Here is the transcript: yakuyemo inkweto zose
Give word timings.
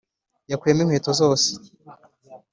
yakuyemo 0.51 0.81
inkweto 0.83 1.11
zose 1.19 1.49